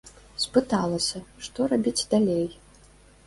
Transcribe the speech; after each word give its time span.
Спыталася, 0.43 1.21
што 1.47 1.67
рабіць 1.73 2.07
далей? 2.13 2.45